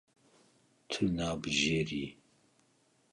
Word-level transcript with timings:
Tu 0.91 1.03
nabijêrî. 1.17 2.05